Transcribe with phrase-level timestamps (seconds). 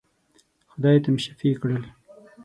[0.71, 1.83] خدای ته مي شفېع کړل.